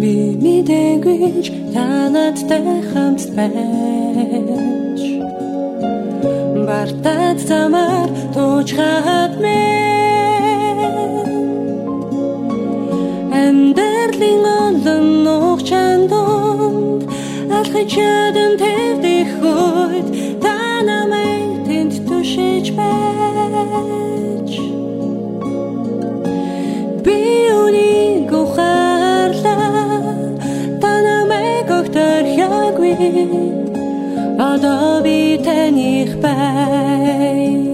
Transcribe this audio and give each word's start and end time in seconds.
гэж 0.00 1.44
танадтай 1.74 2.66
хамт 2.90 3.22
байж. 3.36 5.00
Бартад 6.66 7.38
замаар 7.48 8.08
туучгаад 8.34 9.32
мэн. 9.42 10.32
Эндэрлийн 13.44 14.44
олон 14.64 15.04
нухчан 15.26 16.00
донд 16.12 17.02
алхаж 17.58 17.88
чадан 17.94 18.41
одоо 34.38 35.02
би 35.02 35.38
таних 35.44 36.20
бай 36.20 37.72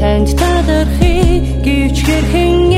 Танд 0.00 0.28
тадархи 0.38 1.42
гівч 1.64 1.96
хэрхэн 2.06 2.73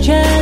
全 0.00 0.39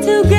to 0.00 0.22
go. 0.28 0.37